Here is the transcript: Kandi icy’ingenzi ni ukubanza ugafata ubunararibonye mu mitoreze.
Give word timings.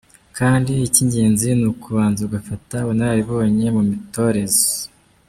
Kandi 0.37 0.71
icy’ingenzi 0.87 1.47
ni 1.59 1.65
ukubanza 1.73 2.19
ugafata 2.23 2.75
ubunararibonye 2.81 3.67
mu 3.75 3.81
mitoreze. 3.89 4.63